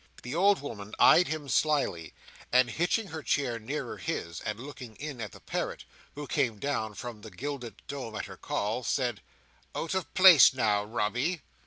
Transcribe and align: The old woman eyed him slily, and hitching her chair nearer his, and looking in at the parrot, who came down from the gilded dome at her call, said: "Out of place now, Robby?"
The 0.23 0.33
old 0.33 0.61
woman 0.63 0.95
eyed 0.97 1.27
him 1.27 1.47
slily, 1.47 2.15
and 2.51 2.71
hitching 2.71 3.09
her 3.09 3.21
chair 3.21 3.59
nearer 3.59 3.97
his, 3.97 4.41
and 4.43 4.59
looking 4.59 4.95
in 4.95 5.21
at 5.21 5.31
the 5.31 5.39
parrot, 5.39 5.85
who 6.15 6.25
came 6.25 6.57
down 6.57 6.95
from 6.95 7.21
the 7.21 7.29
gilded 7.29 7.79
dome 7.87 8.15
at 8.15 8.25
her 8.25 8.35
call, 8.37 8.81
said: 8.81 9.21
"Out 9.75 9.93
of 9.93 10.11
place 10.15 10.55
now, 10.55 10.83
Robby?" 10.83 11.43